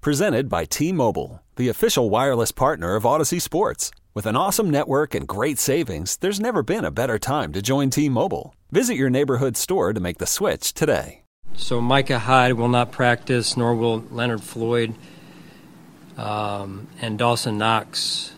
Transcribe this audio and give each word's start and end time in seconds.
Presented 0.00 0.48
by 0.48 0.64
T 0.64 0.92
Mobile, 0.92 1.42
the 1.56 1.68
official 1.68 2.08
wireless 2.08 2.52
partner 2.52 2.94
of 2.94 3.02
Audacy 3.02 3.42
Sports. 3.42 3.90
With 4.14 4.26
an 4.26 4.36
awesome 4.36 4.70
network 4.70 5.12
and 5.12 5.26
great 5.26 5.58
savings, 5.58 6.16
there's 6.18 6.38
never 6.38 6.62
been 6.62 6.84
a 6.84 6.92
better 6.92 7.18
time 7.18 7.52
to 7.52 7.60
join 7.60 7.90
T 7.90 8.08
Mobile. 8.08 8.54
Visit 8.70 8.94
your 8.94 9.10
neighborhood 9.10 9.56
store 9.56 9.92
to 9.92 9.98
make 9.98 10.18
the 10.18 10.26
switch 10.26 10.72
today. 10.72 11.22
So 11.54 11.80
Micah 11.80 12.20
Hyde 12.20 12.52
will 12.52 12.68
not 12.68 12.92
practice, 12.92 13.56
nor 13.56 13.74
will 13.74 14.04
Leonard 14.12 14.40
Floyd 14.40 14.94
um, 16.16 16.86
and 17.00 17.18
Dawson 17.18 17.58
Knox. 17.58 18.32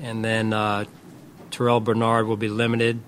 And 0.00 0.24
then 0.24 0.52
uh, 0.52 0.84
Terrell 1.50 1.80
Bernard 1.80 2.28
will 2.28 2.36
be 2.36 2.48
limited, 2.48 3.00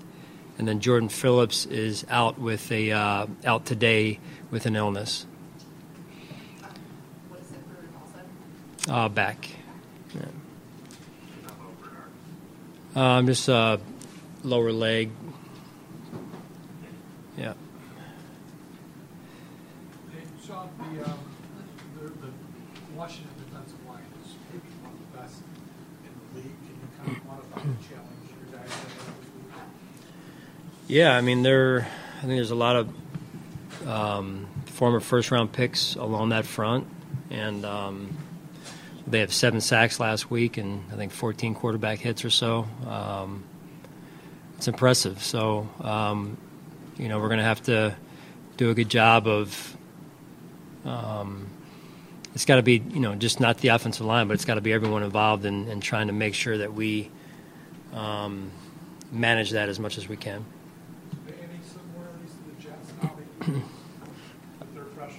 and 0.59 0.66
then 0.66 0.80
Jordan 0.80 1.09
Phillips 1.09 1.65
is 1.65 2.05
out 2.10 2.41
with 2.41 2.73
a 2.73 2.91
uh, 2.91 3.27
out 3.45 3.66
today 3.66 4.19
with 4.51 4.66
an 4.66 4.74
illness. 4.74 5.27
Uh, 8.89 9.09
back. 9.09 9.48
Yeah. 10.15 10.23
Um, 12.96 13.27
just 13.27 13.49
uh, 13.49 13.79
lower 14.43 14.73
leg. 14.73 15.10
Yeah. 17.37 17.54
Hey, 20.10 20.24
Sean, 20.45 20.69
the, 20.79 21.04
um, 21.04 21.19
the, 21.99 22.09
the 22.09 22.32
Washington 22.96 23.30
defensive 23.45 23.79
line 23.88 24.02
is 24.24 24.35
maybe 24.52 24.66
one 24.82 24.93
of 24.93 24.99
the 24.99 25.19
best 25.19 25.43
in 26.04 26.10
the 26.13 26.41
league. 26.41 26.57
Can 26.66 26.74
you 26.74 26.88
kind 26.99 27.16
of 27.16 27.23
quantify 27.24 27.63
the 27.63 27.88
challenge 27.88 28.26
your 28.51 28.59
guys 28.59 28.71
have 28.73 28.88
this 29.21 29.29
week? 29.37 29.52
Yeah, 30.88 31.16
I 31.16 31.21
mean, 31.21 31.43
there. 31.43 31.87
I 32.19 32.21
think 32.23 32.32
there's 32.35 32.51
a 32.51 32.54
lot 32.57 32.76
of 32.76 32.88
um, 33.87 34.47
former 34.66 35.01
first-round 35.01 35.52
picks 35.52 35.95
along 35.95 36.30
that 36.30 36.45
front, 36.45 36.87
and 37.30 37.65
um, 37.65 38.16
they 39.11 39.21
have 39.21 39.33
seven 39.33 39.61
sacks 39.61 40.01
last 40.01 40.30
week, 40.30 40.57
and 40.57 40.85
I 40.93 40.97
think 40.97 41.13
14 41.13 41.55
quarterback 41.55 41.99
hits 41.99 42.25
or 42.25 42.30
so. 42.30 42.66
Um, 42.87 43.45
it's 44.57 44.69
impressive. 44.69 45.23
So, 45.23 45.69
um, 45.80 46.37
you 46.99 47.09
know, 47.09 47.19
we're 47.19 47.29
going 47.29 47.38
to 47.38 47.45
have 47.45 47.63
to 47.65 47.97
do 48.57 48.71
a 48.71 48.75
good 48.75 48.88
job 48.88 49.27
of. 49.27 49.77
Um, 50.85 51.49
it's 52.35 52.45
got 52.45 52.57
to 52.57 52.63
be, 52.63 52.83
you 52.91 53.01
know, 53.01 53.15
just 53.16 53.41
not 53.41 53.59
the 53.59 53.69
offensive 53.69 54.07
line, 54.07 54.29
but 54.29 54.35
it's 54.35 54.45
got 54.45 54.55
to 54.55 54.61
be 54.61 54.73
everyone 54.73 55.03
involved 55.03 55.45
in, 55.45 55.69
in 55.69 55.81
trying 55.81 56.07
to 56.07 56.13
make 56.13 56.35
sure 56.35 56.59
that 56.59 56.73
we 56.73 57.11
um, 57.93 58.51
manage 59.11 59.51
that 59.51 59.69
as 59.69 59.81
much 59.81 59.99
as 59.99 60.09
we 60.09 60.16
can. 60.16 60.45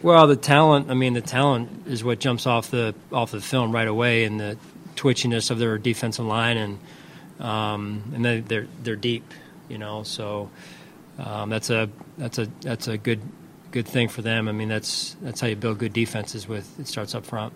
Well, 0.03 0.25
the 0.25 0.35
talent. 0.35 0.89
I 0.89 0.95
mean, 0.95 1.13
the 1.13 1.21
talent 1.21 1.87
is 1.87 2.03
what 2.03 2.19
jumps 2.19 2.47
off 2.47 2.71
the 2.71 2.95
off 3.11 3.31
the 3.31 3.41
film 3.41 3.71
right 3.71 3.87
away, 3.87 4.23
and 4.23 4.39
the 4.39 4.57
twitchiness 4.95 5.51
of 5.51 5.59
their 5.59 5.77
defensive 5.77 6.25
line, 6.25 6.57
and 6.57 6.79
um, 7.39 8.11
and 8.15 8.25
they, 8.25 8.39
they're 8.39 8.67
they're 8.81 8.95
deep, 8.95 9.31
you 9.69 9.77
know. 9.77 10.03
So 10.03 10.49
um, 11.19 11.49
that's 11.49 11.69
a 11.69 11.89
that's 12.17 12.39
a 12.39 12.47
that's 12.61 12.87
a 12.87 12.97
good 12.97 13.21
good 13.71 13.87
thing 13.87 14.07
for 14.09 14.21
them. 14.23 14.47
I 14.47 14.51
mean, 14.53 14.69
that's 14.69 15.15
that's 15.21 15.39
how 15.39 15.47
you 15.47 15.55
build 15.55 15.77
good 15.77 15.93
defenses. 15.93 16.47
With 16.47 16.79
it 16.79 16.87
starts 16.87 17.13
up 17.13 17.25
front. 17.25 17.53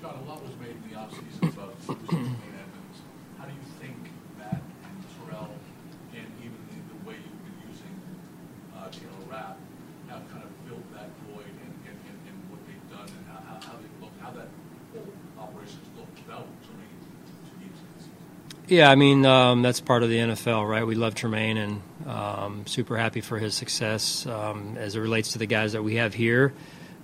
Sean, 0.00 0.14
a 0.14 0.28
lot 0.28 0.42
was 0.42 0.52
made 0.60 0.70
in 0.70 0.82
the 0.90 0.96
offseason 0.96 1.52
about 1.54 1.74
Edmunds. 1.88 2.98
How 3.38 3.46
do 3.46 3.52
you 3.52 3.66
think 3.80 3.96
that 4.38 4.62
and 4.84 5.04
Terrell 5.26 5.50
and 6.14 6.26
even 6.38 6.56
the, 6.70 6.94
the 6.94 7.08
way 7.08 7.16
you've 7.18 7.44
been 7.44 7.58
using 7.68 7.94
uh, 8.78 8.88
Taylor 8.90 9.26
Rapp 9.28 9.58
have 10.08 10.30
kind 10.30 10.42
of 10.44 10.50
filled 10.66 10.84
that 10.94 11.10
void 11.28 11.44
and, 11.44 11.74
and, 11.86 11.98
and, 12.08 12.18
and 12.26 12.36
what 12.50 12.60
they've 12.66 12.90
done 12.90 12.99
and 13.16 13.26
how, 13.28 13.54
how, 13.54 13.76
they 13.76 14.04
look, 14.04 14.12
how 14.20 14.30
that 14.30 14.48
whole 14.92 15.52
looked 15.96 16.26
without 16.26 16.46
season? 17.58 18.10
Yeah, 18.68 18.90
I 18.90 18.94
mean 18.94 19.26
um, 19.26 19.62
that's 19.62 19.80
part 19.80 20.02
of 20.02 20.10
the 20.10 20.18
NFL, 20.18 20.68
right? 20.68 20.86
We 20.86 20.94
love 20.94 21.14
Tremaine 21.14 21.56
and 21.56 21.82
um, 22.06 22.66
super 22.66 22.96
happy 22.96 23.20
for 23.20 23.38
his 23.38 23.54
success 23.54 24.26
um, 24.26 24.76
as 24.78 24.96
it 24.96 25.00
relates 25.00 25.32
to 25.32 25.38
the 25.38 25.46
guys 25.46 25.72
that 25.72 25.82
we 25.82 25.96
have 25.96 26.14
here. 26.14 26.52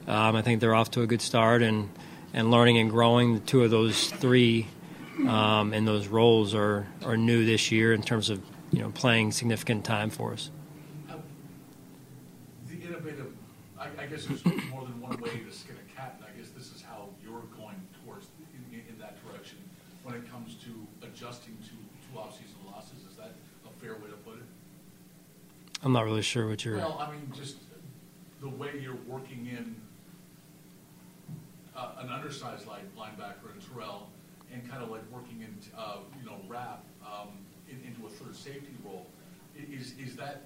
Um, 0.06 0.36
I 0.36 0.42
think 0.42 0.60
they're 0.60 0.74
off 0.74 0.92
to 0.92 1.02
a 1.02 1.06
good 1.06 1.22
start 1.22 1.62
and 1.62 1.90
and 2.32 2.50
learning 2.50 2.78
and 2.78 2.90
growing. 2.90 3.34
The 3.34 3.40
two 3.40 3.64
of 3.64 3.70
those 3.70 4.10
three 4.10 4.68
um, 5.26 5.72
in 5.72 5.84
those 5.84 6.06
roles 6.06 6.54
are 6.54 6.86
are 7.04 7.16
new 7.16 7.44
this 7.44 7.72
year 7.72 7.92
in 7.92 8.02
terms 8.02 8.30
of 8.30 8.40
you 8.70 8.80
know 8.80 8.90
playing 8.90 9.32
significant 9.32 9.84
time 9.84 10.10
for 10.10 10.32
us. 10.32 10.50
The 12.68 12.74
innovative, 12.74 13.32
I, 13.78 13.88
I 13.98 14.06
guess 14.06 14.26
there's 14.26 14.44
more 14.70 14.82
than 14.82 15.00
one 15.00 15.20
way 15.20 15.30
to 15.30 15.52
I 15.98 16.38
guess 16.38 16.50
this 16.50 16.72
is 16.74 16.82
how 16.82 17.08
you're 17.22 17.42
going 17.56 17.80
towards, 18.04 18.26
in, 18.54 18.80
in, 18.88 18.98
that 18.98 19.16
direction, 19.24 19.58
when 20.02 20.14
it 20.14 20.30
comes 20.30 20.56
to 20.56 21.06
adjusting 21.06 21.56
to 21.64 21.70
two 21.70 22.18
off-season 22.18 22.56
losses, 22.70 22.98
is 23.10 23.16
that 23.16 23.32
a 23.64 23.80
fair 23.80 23.94
way 23.94 24.10
to 24.10 24.16
put 24.16 24.34
it? 24.34 24.44
I'm 25.82 25.92
not 25.92 26.04
really 26.04 26.22
sure 26.22 26.48
what 26.48 26.64
you're. 26.64 26.76
Well, 26.76 26.98
I 27.00 27.10
mean, 27.10 27.30
just 27.34 27.56
the 28.40 28.48
way 28.48 28.78
you're 28.80 28.98
working 29.06 29.46
in 29.46 29.76
uh, 31.76 31.92
an 31.98 32.10
undersized 32.10 32.66
line, 32.66 32.88
linebacker 32.98 33.54
in 33.54 33.60
Terrell, 33.60 34.08
and 34.52 34.68
kind 34.70 34.82
of 34.82 34.90
like 34.90 35.02
working 35.10 35.40
in, 35.40 35.54
uh, 35.76 35.98
you 36.18 36.26
know, 36.26 36.36
Rapp 36.48 36.84
um, 37.04 37.28
in, 37.68 37.80
into 37.86 38.06
a 38.06 38.10
third 38.10 38.36
safety 38.36 38.74
role. 38.84 39.06
Is, 39.56 39.94
is 39.98 40.16
that 40.16 40.42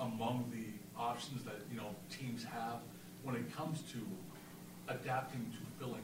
among 0.00 0.50
the 0.50 0.64
options 1.00 1.44
that, 1.44 1.56
you 1.70 1.76
know, 1.76 1.94
teams 2.10 2.44
have 2.44 2.80
when 3.22 3.36
it 3.36 3.54
comes 3.54 3.82
to 3.92 3.98
adapting 4.88 5.50
to 5.52 5.84
filling, 5.84 6.02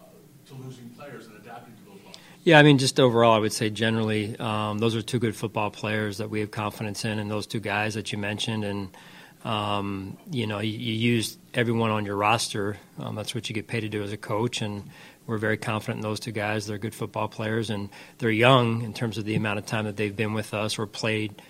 uh, 0.00 0.04
to 0.48 0.54
losing 0.54 0.88
players 0.90 1.26
and 1.26 1.36
adapting 1.36 1.74
to 1.74 1.90
those 1.90 2.04
losses? 2.06 2.20
Yeah, 2.44 2.58
I 2.58 2.62
mean, 2.62 2.78
just 2.78 3.00
overall, 3.00 3.32
I 3.32 3.38
would 3.38 3.52
say 3.52 3.70
generally, 3.70 4.38
um, 4.38 4.78
those 4.78 4.94
are 4.94 5.02
two 5.02 5.18
good 5.18 5.34
football 5.34 5.70
players 5.70 6.18
that 6.18 6.30
we 6.30 6.40
have 6.40 6.50
confidence 6.50 7.04
in, 7.04 7.18
and 7.18 7.30
those 7.30 7.46
two 7.46 7.60
guys 7.60 7.94
that 7.94 8.12
you 8.12 8.18
mentioned, 8.18 8.64
and 8.64 8.96
um, 9.44 10.16
you 10.30 10.46
know, 10.46 10.58
you, 10.60 10.72
you 10.72 10.92
use 10.92 11.36
everyone 11.52 11.90
on 11.90 12.06
your 12.06 12.16
roster. 12.16 12.78
Um, 12.98 13.14
that's 13.14 13.34
what 13.34 13.48
you 13.48 13.54
get 13.54 13.66
paid 13.66 13.80
to 13.80 13.88
do 13.88 14.02
as 14.02 14.12
a 14.12 14.16
coach, 14.16 14.62
and 14.62 14.90
we're 15.26 15.38
very 15.38 15.56
confident 15.56 15.98
in 15.98 16.02
those 16.02 16.20
two 16.20 16.32
guys. 16.32 16.66
They're 16.66 16.78
good 16.78 16.94
football 16.94 17.28
players, 17.28 17.70
and 17.70 17.90
they're 18.18 18.30
young 18.30 18.82
in 18.82 18.94
terms 18.94 19.18
of 19.18 19.24
the 19.24 19.34
amount 19.34 19.58
of 19.58 19.66
time 19.66 19.84
that 19.84 19.96
they've 19.96 20.14
been 20.14 20.32
with 20.32 20.54
us 20.54 20.78
or 20.78 20.86
played, 20.86 21.40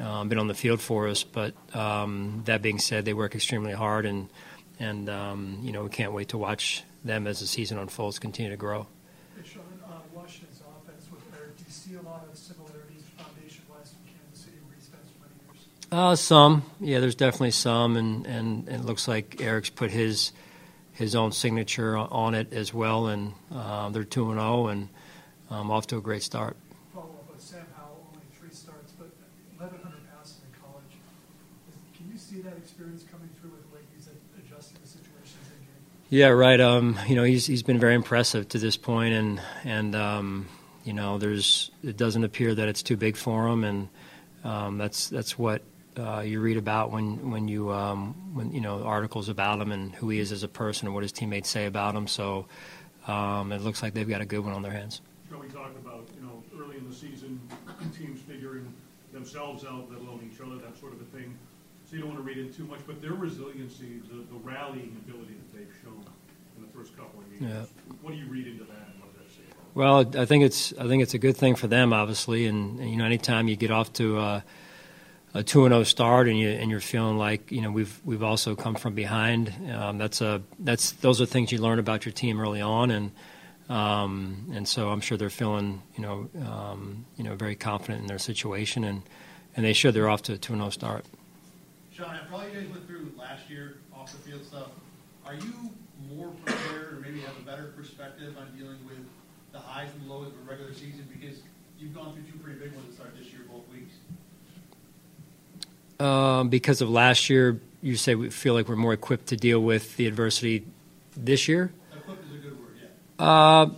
um, 0.00 0.28
been 0.28 0.38
on 0.38 0.48
the 0.48 0.54
field 0.54 0.80
for 0.80 1.08
us. 1.08 1.24
But 1.24 1.54
um, 1.74 2.42
that 2.46 2.62
being 2.62 2.78
said, 2.78 3.04
they 3.04 3.14
work 3.14 3.34
extremely 3.34 3.72
hard, 3.72 4.06
and 4.06 4.28
and 4.82 5.08
um, 5.08 5.58
you 5.62 5.72
know, 5.72 5.84
we 5.84 5.90
can't 5.90 6.12
wait 6.12 6.28
to 6.28 6.38
watch 6.38 6.82
them 7.04 7.26
as 7.26 7.40
the 7.40 7.46
season 7.46 7.78
unfolds 7.78 8.18
continue 8.18 8.50
to 8.50 8.56
grow. 8.56 8.86
Hey, 9.36 9.48
Sean, 9.48 9.62
uh, 9.84 9.92
Washington's 10.14 10.60
offense 10.60 11.06
with 11.10 11.22
Eric, 11.38 11.56
do 11.56 11.64
you 11.66 11.72
see 11.72 11.94
a 11.94 12.02
lot 12.02 12.26
of 12.30 12.36
similarities 12.36 13.02
foundation-wise 13.16 13.92
from 13.92 14.04
Kansas 14.06 14.44
City 14.44 14.56
where 14.64 14.76
he 14.76 14.82
spent 14.82 15.02
so 15.06 15.14
many 15.20 15.34
years? 15.46 15.66
Uh, 15.90 16.16
some, 16.16 16.62
yeah. 16.80 17.00
There's 17.00 17.14
definitely 17.14 17.52
some, 17.52 17.96
and, 17.96 18.26
and, 18.26 18.68
and 18.68 18.82
it 18.82 18.84
looks 18.84 19.08
like 19.08 19.40
Eric's 19.40 19.70
put 19.70 19.90
his 19.90 20.32
his 20.92 21.14
own 21.14 21.32
signature 21.32 21.96
on- 21.96 22.34
it 22.34 22.52
as 22.52 22.72
well. 22.74 23.06
And 23.06 23.32
uh, 23.52 23.88
they're 23.90 24.04
two 24.04 24.30
and 24.30 24.38
zero, 24.38 24.66
and 24.68 24.88
um, 25.50 25.70
off 25.70 25.86
to 25.88 25.96
a 25.96 26.00
great 26.00 26.22
start. 26.22 26.56
Follow 26.94 27.06
up 27.06 27.32
with 27.32 27.40
Sam 27.40 27.64
Howell, 27.76 28.06
only 28.12 28.26
three 28.38 28.52
starts, 28.52 28.92
but 28.92 29.08
1,100 29.56 29.82
passes 30.12 30.40
in 30.44 30.52
college. 30.60 30.92
Can 31.96 32.10
you 32.12 32.18
see 32.18 32.40
that 32.42 32.56
experience 32.56 33.04
coming 33.10 33.28
through 33.40 33.50
with 33.50 33.64
the 33.68 33.74
way 33.76 33.82
he's 33.96 34.08
adjusting 34.38 34.80
to 34.80 34.86
situations 34.86 35.44
in 35.48 35.60
game? 35.64 35.84
Yeah, 36.12 36.28
right. 36.28 36.60
Um, 36.60 36.98
you 37.08 37.16
know, 37.16 37.22
he's 37.22 37.46
he's 37.46 37.62
been 37.62 37.78
very 37.78 37.94
impressive 37.94 38.46
to 38.50 38.58
this 38.58 38.76
point, 38.76 39.14
and 39.14 39.40
and 39.64 39.96
um, 39.96 40.46
you 40.84 40.92
know, 40.92 41.16
there's 41.16 41.70
it 41.82 41.96
doesn't 41.96 42.22
appear 42.22 42.54
that 42.54 42.68
it's 42.68 42.82
too 42.82 42.98
big 42.98 43.16
for 43.16 43.48
him, 43.48 43.64
and 43.64 43.88
um, 44.44 44.76
that's 44.76 45.08
that's 45.08 45.38
what 45.38 45.62
uh, 45.98 46.20
you 46.20 46.40
read 46.40 46.58
about 46.58 46.90
when 46.90 47.30
when 47.30 47.48
you 47.48 47.72
um, 47.72 48.34
when 48.34 48.52
you 48.52 48.60
know 48.60 48.82
articles 48.82 49.30
about 49.30 49.58
him 49.58 49.72
and 49.72 49.94
who 49.94 50.10
he 50.10 50.18
is 50.18 50.32
as 50.32 50.42
a 50.42 50.48
person 50.48 50.86
and 50.86 50.94
what 50.94 51.02
his 51.02 51.12
teammates 51.12 51.48
say 51.48 51.64
about 51.64 51.94
him. 51.94 52.06
So 52.06 52.44
um, 53.06 53.50
it 53.50 53.62
looks 53.62 53.82
like 53.82 53.94
they've 53.94 54.06
got 54.06 54.20
a 54.20 54.26
good 54.26 54.44
one 54.44 54.52
on 54.52 54.60
their 54.60 54.70
hands. 54.70 55.00
Joe, 55.30 55.38
we 55.38 55.48
talked 55.48 55.78
about, 55.78 56.06
you 56.14 56.26
know, 56.26 56.42
early 56.62 56.76
in 56.76 56.86
the 56.86 56.94
season, 56.94 57.40
teams 57.98 58.20
figuring 58.20 58.70
themselves 59.14 59.64
out, 59.64 59.90
let 59.90 60.02
alone 60.02 60.28
each 60.30 60.42
other, 60.42 60.56
that 60.56 60.78
sort 60.78 60.92
of 60.92 61.00
a 61.00 61.04
thing. 61.04 61.38
So 61.92 61.96
you 61.96 62.04
don't 62.04 62.14
want 62.14 62.24
to 62.24 62.26
read 62.26 62.38
in 62.38 62.50
too 62.50 62.64
much, 62.64 62.80
but 62.86 63.02
their 63.02 63.12
resiliency, 63.12 64.00
the, 64.08 64.24
the 64.32 64.38
rallying 64.42 64.96
ability 65.06 65.34
that 65.34 65.58
they've 65.58 65.74
shown 65.84 66.02
in 66.56 66.62
the 66.62 66.68
first 66.68 66.96
couple 66.96 67.20
of 67.20 67.30
games. 67.30 67.42
Yeah. 67.52 67.96
What 68.00 68.12
do 68.12 68.16
you 68.16 68.24
read 68.30 68.46
into 68.46 68.64
that, 68.64 68.88
and 68.94 68.98
what 68.98 69.12
does 69.12 69.26
that 69.26 69.30
say 69.30 69.42
about? 69.50 69.74
Well, 69.74 70.22
I 70.22 70.24
think 70.24 70.42
it's 70.42 70.72
I 70.78 70.88
think 70.88 71.02
it's 71.02 71.12
a 71.12 71.18
good 71.18 71.36
thing 71.36 71.54
for 71.54 71.66
them, 71.66 71.92
obviously, 71.92 72.46
and, 72.46 72.80
and 72.80 72.90
you 72.90 72.96
know, 72.96 73.04
anytime 73.04 73.46
you 73.46 73.56
get 73.56 73.70
off 73.70 73.92
to 73.94 74.20
a, 74.20 74.44
a 75.34 75.42
two 75.42 75.66
and 75.66 75.74
zero 75.74 75.82
start, 75.82 76.28
and 76.28 76.38
you 76.38 76.48
and 76.48 76.70
you're 76.70 76.80
feeling 76.80 77.18
like 77.18 77.52
you 77.52 77.60
know 77.60 77.70
we've 77.70 78.00
we've 78.06 78.22
also 78.22 78.54
come 78.54 78.74
from 78.74 78.94
behind. 78.94 79.52
Um, 79.70 79.98
that's 79.98 80.22
a 80.22 80.40
that's 80.60 80.92
those 80.92 81.20
are 81.20 81.26
things 81.26 81.52
you 81.52 81.58
learn 81.58 81.78
about 81.78 82.06
your 82.06 82.14
team 82.14 82.40
early 82.40 82.62
on, 82.62 82.90
and 82.90 83.10
um, 83.68 84.50
and 84.54 84.66
so 84.66 84.88
I'm 84.88 85.02
sure 85.02 85.18
they're 85.18 85.28
feeling 85.28 85.82
you 85.96 86.02
know 86.04 86.30
um, 86.46 87.04
you 87.18 87.24
know 87.24 87.36
very 87.36 87.54
confident 87.54 88.00
in 88.00 88.06
their 88.06 88.18
situation, 88.18 88.82
and 88.82 89.02
and 89.54 89.66
they 89.66 89.74
should. 89.74 89.92
They're 89.92 90.08
off 90.08 90.22
to 90.22 90.32
a 90.32 90.38
two 90.38 90.54
and 90.54 90.62
zero 90.62 90.70
start. 90.70 91.04
Sean, 91.94 92.16
after 92.16 92.34
all 92.34 92.42
you 92.48 92.58
guys 92.58 92.68
went 92.70 92.86
through 92.86 93.12
last 93.18 93.50
year, 93.50 93.76
off 93.94 94.10
the 94.10 94.18
field 94.18 94.44
stuff, 94.44 94.68
are 95.26 95.34
you 95.34 95.70
more 96.10 96.30
prepared 96.44 96.94
or 96.94 97.00
maybe 97.00 97.20
have 97.20 97.36
a 97.36 97.44
better 97.44 97.72
perspective 97.76 98.34
on 98.38 98.46
dealing 98.56 98.78
with 98.86 98.98
the 99.52 99.58
highs 99.58 99.88
and 100.00 100.08
lows 100.08 100.28
of 100.28 100.34
a 100.46 100.50
regular 100.50 100.72
season? 100.72 101.06
Because 101.12 101.38
you've 101.78 101.94
gone 101.94 102.14
through 102.14 102.22
two 102.22 102.38
pretty 102.38 102.58
big 102.58 102.74
ones 102.74 102.88
to 102.88 102.94
start 102.94 103.14
this 103.18 103.30
year, 103.30 103.42
both 103.50 103.68
weeks. 103.70 103.92
Um, 106.00 106.48
because 106.48 106.80
of 106.80 106.88
last 106.88 107.28
year, 107.28 107.60
you 107.82 107.96
say 107.96 108.14
we 108.14 108.30
feel 108.30 108.54
like 108.54 108.68
we're 108.68 108.76
more 108.76 108.94
equipped 108.94 109.26
to 109.26 109.36
deal 109.36 109.60
with 109.60 109.96
the 109.96 110.06
adversity 110.06 110.64
this 111.14 111.46
year. 111.46 111.72
Equipped 111.94 112.24
is 112.24 112.32
a 112.32 112.38
good 112.38 112.58
word, 112.58 112.74
yeah. 112.80 113.24
Uh, 113.24 113.70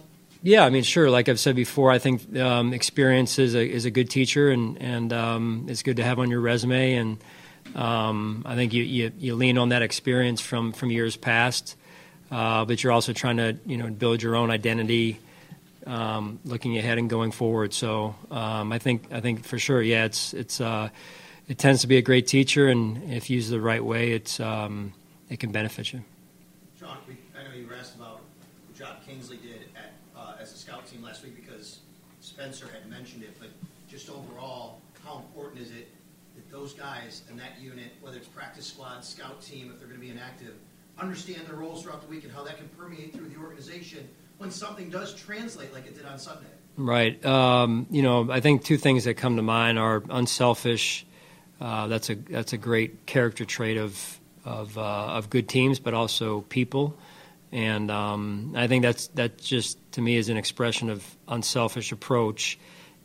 yeah, 0.42 0.64
I 0.64 0.70
mean, 0.70 0.84
sure. 0.84 1.10
Like 1.10 1.28
I've 1.28 1.40
said 1.40 1.56
before, 1.56 1.90
I 1.90 1.98
think 1.98 2.36
um, 2.36 2.72
experience 2.72 3.38
is 3.40 3.54
a, 3.54 3.68
is 3.68 3.86
a 3.86 3.90
good 3.90 4.08
teacher, 4.08 4.50
and 4.50 4.80
and 4.80 5.12
um, 5.12 5.66
it's 5.68 5.82
good 5.82 5.96
to 5.96 6.04
have 6.04 6.18
on 6.18 6.30
your 6.30 6.40
resume. 6.40 6.94
And 6.94 7.18
um, 7.74 8.42
I 8.46 8.54
think 8.54 8.72
you, 8.72 8.82
you 8.82 9.12
you 9.18 9.34
lean 9.34 9.58
on 9.58 9.70
that 9.70 9.82
experience 9.82 10.40
from 10.40 10.72
from 10.72 10.90
years 10.90 11.16
past, 11.16 11.76
uh, 12.30 12.64
but 12.64 12.82
you're 12.82 12.92
also 12.92 13.12
trying 13.12 13.38
to 13.38 13.56
you 13.66 13.76
know 13.76 13.90
build 13.90 14.22
your 14.22 14.36
own 14.36 14.50
identity, 14.50 15.18
um, 15.86 16.38
looking 16.44 16.78
ahead 16.78 16.98
and 16.98 17.10
going 17.10 17.32
forward. 17.32 17.72
So 17.72 18.14
um, 18.30 18.72
I 18.72 18.78
think 18.78 19.12
I 19.12 19.20
think 19.20 19.44
for 19.44 19.58
sure, 19.58 19.82
yeah, 19.82 20.04
it's 20.04 20.34
it's 20.34 20.60
uh, 20.60 20.90
it 21.48 21.58
tends 21.58 21.80
to 21.82 21.86
be 21.86 21.96
a 21.96 22.02
great 22.02 22.26
teacher, 22.26 22.68
and 22.68 23.12
if 23.12 23.28
used 23.28 23.50
the 23.50 23.60
right 23.60 23.84
way, 23.84 24.12
it's 24.12 24.38
um, 24.40 24.92
it 25.28 25.40
can 25.40 25.50
benefit 25.50 25.92
you. 25.92 26.02
We, 27.08 27.16
I 27.38 27.42
know 27.42 27.54
you 27.56 27.68
asked 27.78 27.96
about 27.96 28.20
the 28.70 28.78
job 28.78 28.96
Kingsley 29.06 29.38
did 29.38 29.62
uh, 30.16 30.34
as 30.40 30.52
a 30.52 30.56
scout 30.56 30.86
team 30.86 31.02
last 31.02 31.24
week 31.24 31.34
because 31.34 31.80
Spencer 32.20 32.68
had 32.72 32.88
mentioned 32.88 33.22
it, 33.22 33.36
but 33.40 33.48
just 33.88 34.10
overall, 34.10 34.80
how 35.04 35.16
important 35.16 35.60
is 35.60 35.70
it 35.70 35.88
those 36.54 36.72
guys 36.72 37.22
in 37.28 37.36
that 37.36 37.60
unit, 37.60 37.90
whether 38.00 38.16
it's 38.16 38.28
practice 38.28 38.66
squad, 38.66 39.04
scout 39.04 39.42
team, 39.42 39.72
if 39.72 39.78
they're 39.78 39.88
going 39.88 40.00
to 40.00 40.06
be 40.06 40.12
inactive, 40.12 40.54
understand 40.98 41.46
their 41.48 41.56
roles 41.56 41.82
throughout 41.82 42.00
the 42.00 42.06
week 42.06 42.22
and 42.22 42.32
how 42.32 42.44
that 42.44 42.56
can 42.56 42.68
permeate 42.78 43.12
through 43.12 43.28
the 43.28 43.36
organization 43.36 44.08
when 44.38 44.52
something 44.52 44.88
does 44.88 45.14
translate 45.14 45.72
like 45.74 45.86
it 45.86 45.96
did 45.96 46.06
on 46.06 46.16
Sunday? 46.16 46.46
Right. 46.76 47.24
Um, 47.26 47.86
you 47.90 48.02
know, 48.02 48.30
I 48.30 48.38
think 48.38 48.62
two 48.62 48.76
things 48.76 49.04
that 49.04 49.14
come 49.14 49.36
to 49.36 49.42
mind 49.42 49.80
are 49.80 50.04
unselfish. 50.08 51.04
Uh, 51.60 51.88
that's 51.88 52.10
a 52.10 52.14
that's 52.14 52.52
a 52.52 52.56
great 52.56 53.06
character 53.06 53.44
trait 53.44 53.76
of 53.76 54.20
of 54.44 54.76
uh, 54.78 54.80
of 54.80 55.30
good 55.30 55.48
teams, 55.48 55.80
but 55.80 55.92
also 55.94 56.42
people. 56.42 56.96
And 57.52 57.90
um, 57.90 58.54
I 58.56 58.66
think 58.66 58.82
that's 58.82 59.08
that 59.08 59.38
just 59.38 59.78
to 59.92 60.00
me 60.00 60.16
is 60.16 60.28
an 60.28 60.36
expression 60.36 60.90
of 60.90 61.16
unselfish 61.28 61.92
approach, 61.92 62.58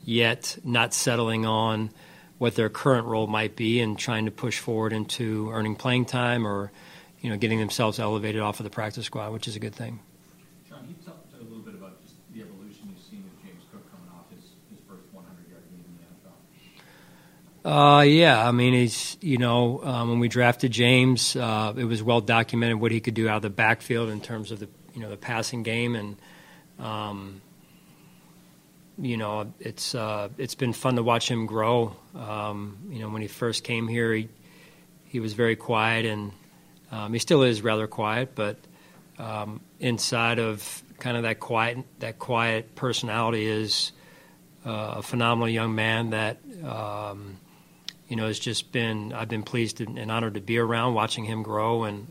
yet 0.04 0.58
not 0.64 0.94
settling 0.94 1.46
on 1.46 1.92
what 2.40 2.56
their 2.56 2.70
current 2.70 3.06
role 3.06 3.28
might 3.28 3.56
be 3.56 3.80
and 3.80 4.00
trying 4.00 4.26
to 4.26 4.32
push 4.32 4.60
forward 4.60 4.92
into 4.92 5.52
earning 5.52 5.76
playing 5.76 6.06
time 6.06 6.48
or 6.48 6.72
you 7.22 7.30
know 7.30 7.38
getting 7.38 7.60
themselves 7.60 8.00
elevated 8.00 8.42
off 8.42 8.60
of 8.60 8.64
the 8.64 8.70
practice 8.70 9.06
squad, 9.06 9.32
which 9.32 9.48
is 9.48 9.56
a 9.56 9.60
good 9.60 9.76
thing. 9.76 10.00
Sean, 10.68 10.80
can 10.80 10.90
you 10.90 10.96
talk 11.06 11.18
a 11.40 11.44
little 11.44 11.60
bit 11.60 11.76
about 11.76 12.02
just 12.02 12.16
the 12.34 12.42
evolution 12.42 12.90
you've 12.90 13.04
seen 13.04 13.24
with 13.24 13.46
James 13.46 13.64
Cook 13.72 13.84
coming 13.92 14.10
off 14.10 14.26
his, 14.34 14.46
his 14.72 14.80
first 14.88 15.04
100-yard 15.14 15.64
game 15.70 15.84
in 15.86 15.94
the 17.66 17.70
NFL? 17.70 18.00
Uh, 18.00 18.02
yeah, 18.04 18.48
I 18.48 18.52
mean, 18.52 18.74
he's 18.74 19.18
you 19.20 19.38
know 19.38 19.84
um, 19.84 20.10
when 20.10 20.20
we 20.20 20.30
drafted 20.30 20.72
James, 20.72 21.36
uh, 21.36 21.74
it 21.76 21.86
was 21.86 22.02
well 22.02 22.22
documented 22.22 22.80
what 22.80 22.92
he 22.92 23.02
could 23.02 23.14
do 23.14 23.28
out 23.28 23.36
of 23.38 23.42
the 23.42 23.50
backfield 23.50 24.10
in 24.10 24.22
terms 24.22 24.52
of 24.52 24.60
the 24.60 24.70
you 24.96 25.02
know 25.02 25.10
the 25.10 25.18
passing 25.18 25.62
game, 25.64 25.94
and 25.94 26.16
um, 26.80 27.42
you 29.00 29.18
know 29.18 29.54
it's 29.60 29.96
uh, 29.96 30.30
it's 30.38 30.56
been 30.56 30.74
fun 30.74 30.96
to 30.96 31.04
watch 31.04 31.30
him 31.30 31.46
grow. 31.46 31.96
Um, 32.16 32.78
you 32.90 33.00
know, 33.00 33.10
when 33.10 33.22
he 33.22 33.28
first 33.28 33.64
came 33.64 33.88
here, 33.88 34.14
he 34.14 34.30
he 35.06 35.20
was 35.20 35.34
very 35.34 35.56
quiet, 35.56 36.06
and 36.06 36.32
um, 36.92 37.14
he 37.14 37.20
still 37.20 37.44
is 37.44 37.62
rather 37.62 37.88
quiet, 37.88 38.36
but 38.36 38.58
um, 39.18 39.62
inside 39.80 40.40
of 40.40 40.84
kind 41.00 41.18
of 41.18 41.24
that 41.24 41.40
quiet 41.40 41.78
that 42.00 42.20
quiet 42.20 42.76
personality 42.76 43.46
is 43.46 43.92
uh, 44.66 44.96
a 44.98 45.02
phenomenal 45.02 45.50
young 45.50 45.76
man 45.76 46.12
that. 46.12 46.38
Um, 46.64 47.38
you 48.10 48.16
know, 48.16 48.26
has 48.26 48.40
just 48.40 48.72
been 48.72 49.14
I've 49.14 49.30
been 49.30 49.44
pleased 49.44 49.82
and 49.82 50.12
honored 50.12 50.34
to 50.34 50.42
be 50.42 50.58
around, 50.58 50.96
watching 50.96 51.26
him 51.26 51.44
grow 51.44 51.84
and 51.84 52.08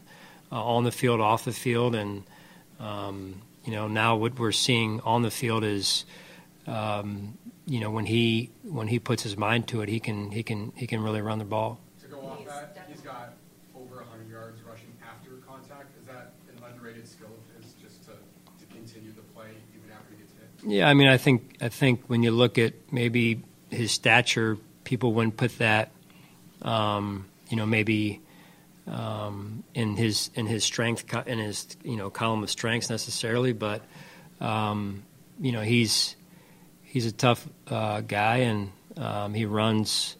uh, 0.50 0.62
on 0.62 0.84
the 0.84 0.92
field, 0.92 1.20
off 1.20 1.44
the 1.44 1.52
field, 1.52 1.94
and 1.94 2.22
um, 2.78 3.42
you 3.64 3.72
know 3.72 3.88
now 3.88 4.16
what 4.16 4.38
we're 4.38 4.52
seeing 4.52 5.00
on 5.00 5.22
the 5.22 5.30
field 5.30 5.64
is, 5.64 6.04
um, 6.68 7.38
you 7.66 7.80
know, 7.80 7.90
when 7.90 8.06
he 8.06 8.50
when 8.62 8.88
he 8.88 8.98
puts 8.98 9.22
his 9.22 9.36
mind 9.36 9.68
to 9.68 9.80
it, 9.80 9.88
he 9.88 10.00
can 10.00 10.30
he 10.30 10.42
can 10.42 10.72
he 10.76 10.86
can 10.86 11.02
really 11.02 11.20
run 11.20 11.38
the 11.38 11.44
ball. 11.44 11.80
To 12.02 12.08
go 12.08 12.20
off 12.20 12.46
that, 12.46 12.86
he's 12.88 13.00
got 13.00 13.34
over 13.74 13.96
100 13.96 14.30
yards 14.30 14.60
rushing 14.62 14.92
after 15.02 15.30
contact. 15.46 15.98
Is 16.00 16.06
that 16.06 16.32
an 16.56 16.62
underrated 16.64 17.08
skill 17.08 17.28
of 17.28 17.62
his, 17.62 17.72
just 17.74 18.04
to, 18.04 18.12
to 18.12 18.74
continue 18.74 19.12
the 19.12 19.22
play 19.34 19.48
even 19.76 19.90
after 19.90 20.14
he 20.14 20.20
gets 20.20 20.32
hit? 20.32 20.70
Yeah, 20.70 20.88
I 20.88 20.94
mean, 20.94 21.08
I 21.08 21.16
think 21.16 21.56
I 21.60 21.68
think 21.68 22.04
when 22.06 22.22
you 22.22 22.30
look 22.30 22.58
at 22.58 22.74
maybe 22.92 23.42
his 23.70 23.92
stature, 23.92 24.58
people 24.84 25.12
wouldn't 25.14 25.36
put 25.36 25.56
that, 25.58 25.90
um, 26.62 27.26
you 27.48 27.56
know, 27.56 27.66
maybe 27.66 28.20
um, 28.86 29.62
in 29.74 29.96
his 29.96 30.30
in 30.34 30.46
his 30.46 30.64
strength 30.64 31.04
in 31.26 31.38
his 31.38 31.66
you 31.82 31.96
know 31.96 32.10
column 32.10 32.42
of 32.42 32.50
strengths 32.50 32.90
necessarily, 32.90 33.52
but 33.52 33.82
um, 34.40 35.02
you 35.40 35.52
know 35.52 35.60
he's 35.60 36.16
he's 36.98 37.06
a 37.06 37.12
tough 37.12 37.48
uh, 37.68 38.00
guy 38.00 38.38
and 38.38 38.72
um, 38.96 39.32
he 39.32 39.46
runs. 39.46 40.16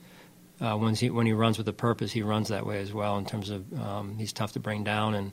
Uh, 0.61 0.77
when 0.77 0.95
he 0.95 1.11
when 1.11 1.27
he 1.27 1.33
runs 1.33 1.59
with 1.59 1.67
a 1.67 1.73
purpose, 1.73 2.13
he 2.13 2.23
runs 2.23 2.49
that 2.51 2.65
way 2.65 2.81
as 2.81 2.93
well. 2.93 3.19
In 3.19 3.27
terms 3.27 3.51
of 3.51 3.65
um, 3.81 4.17
he's 4.17 4.33
tough 4.33 4.53
to 4.53 4.61
bring 4.61 4.85
down 4.85 5.15
and 5.15 5.33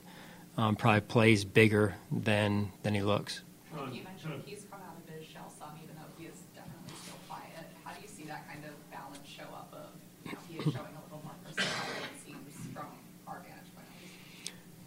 um, 0.56 0.74
probably 0.74 1.02
plays 1.02 1.44
bigger 1.44 1.94
than 2.10 2.72
than 2.82 2.94
he 2.94 3.02
looks. 3.02 3.42
Sean, 3.70 3.94
You 3.94 4.02
mentioned 4.02 4.42
he's 4.44 4.64
come 4.68 4.80
out 4.80 4.96
of 4.98 5.14
his 5.14 5.24
shell 5.28 5.52
some, 5.56 5.68
even 5.84 5.94
though 5.94 6.10
he 6.18 6.26
is 6.26 6.34
definitely 6.52 6.94
still 7.00 7.14
quiet. 7.28 7.70
How 7.84 7.92
do 7.94 8.02
you 8.02 8.08
see 8.08 8.24
that 8.24 8.48
kind 8.48 8.64
of 8.64 8.72
balance 8.90 9.28
show 9.28 9.44
up 9.54 9.72
of, 9.72 9.90
you 10.24 10.32
know, 10.32 10.38
he 10.48 10.56
is 10.58 10.74
showing 10.74 10.96
a 10.98 11.02
little 11.04 11.22
more 11.22 11.34
personality, 11.46 12.10
it 12.10 12.26
seems, 12.26 12.74
from 12.74 12.86
our 13.28 13.38
vantage 13.38 13.70
point? 13.72 13.86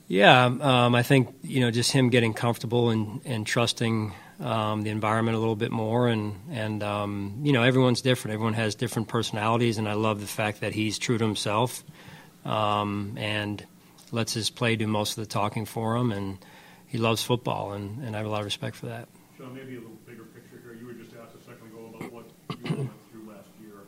Yeah, 0.10 0.44
um, 0.44 0.94
I 0.94 1.04
think 1.04 1.30
you 1.42 1.62
know 1.62 1.72
just 1.72 1.94
him 1.94 2.10
getting 2.10 2.34
comfortable 2.34 2.90
and, 2.90 3.22
and 3.24 3.48
trusting 3.48 4.12
um, 4.40 4.84
the 4.84 4.90
environment 4.90 5.36
a 5.36 5.40
little 5.40 5.56
bit 5.56 5.72
more, 5.72 6.08
and 6.08 6.36
and 6.52 6.84
um, 6.84 7.40
you 7.44 7.52
know 7.52 7.64
everyone's 7.64 8.02
different. 8.02 8.34
Everyone 8.34 8.54
has 8.54 8.76
different 8.76 9.08
personalities, 9.08 9.78
and 9.78 9.88
I 9.88 9.94
love 9.94 10.22
the 10.22 10.28
fact 10.28 10.62
that 10.62 10.74
he's 10.74 10.98
true 10.98 11.18
to 11.18 11.24
himself 11.24 11.84
um, 12.46 13.16
and 13.18 13.66
lets 14.12 14.34
his 14.34 14.50
play 14.50 14.76
do 14.76 14.88
most 14.88 15.18
of 15.18 15.24
the 15.24 15.30
talking 15.30 15.66
for 15.66 15.96
him, 15.96 16.12
and 16.12 16.38
he 16.88 16.98
loves 16.98 17.24
football, 17.24 17.74
and, 17.74 18.04
and 18.04 18.16
I 18.16 18.20
have 18.20 18.28
a 18.28 18.30
lot 18.30 18.40
of 18.40 18.46
respect 18.46 18.76
for 18.76 18.88
that. 18.88 19.08
Sean, 19.38 19.54
maybe 19.54 19.76
a 19.76 19.80
little 19.80 19.96
bigger 20.08 20.24
picture 20.24 20.60
here. 20.64 20.74
You 20.74 20.88
were 20.88 20.94
just 20.94 21.12
asked 21.22 21.36
a 21.36 21.44
second 21.46 21.68
ago 21.68 21.94
about 21.94 22.12
what 22.12 22.26
you 22.50 22.76
went 22.76 22.92
through 23.12 23.30
last 23.30 23.50
year. 23.62 23.86